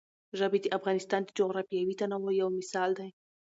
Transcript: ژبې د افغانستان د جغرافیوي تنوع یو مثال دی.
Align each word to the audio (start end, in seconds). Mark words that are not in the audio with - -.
ژبې 0.39 0.59
د 0.61 0.67
افغانستان 0.77 1.21
د 1.23 1.29
جغرافیوي 1.39 1.95
تنوع 2.01 2.33
یو 2.41 2.49
مثال 2.59 2.89
دی. 2.99 3.09